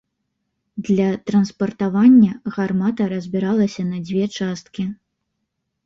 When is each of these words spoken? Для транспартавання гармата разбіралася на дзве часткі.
Для 0.87 1.09
транспартавання 1.31 2.33
гармата 2.57 3.03
разбіралася 3.15 3.83
на 3.95 4.05
дзве 4.09 4.25
часткі. 4.43 4.93